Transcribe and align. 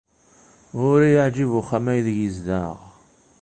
Ur 0.87 0.99
iyi-yeɛjib 1.03 1.49
wexxam 1.53 1.85
aydeg 1.93 2.17
yezdeɣ. 2.21 2.75